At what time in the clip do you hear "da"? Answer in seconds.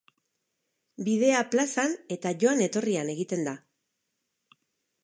3.51-3.55